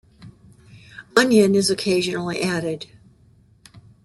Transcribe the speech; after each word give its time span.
Onion 1.15 1.53
is 1.53 1.69
occasionally 1.69 2.41
added. 2.41 2.87